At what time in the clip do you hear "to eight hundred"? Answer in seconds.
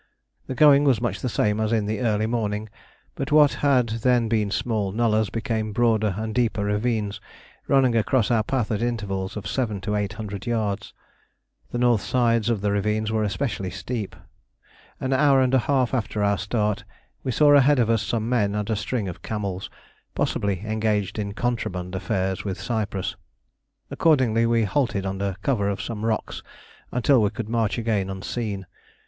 9.81-10.47